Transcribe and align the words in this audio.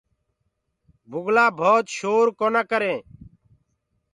بُگلآ 1.09 1.45
ڀوت 1.59 1.85
شور 1.97 2.25
ڪونآ 2.39 2.61
ڪرينٚ۔ 2.71 3.03